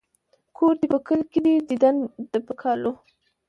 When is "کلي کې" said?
1.07-1.39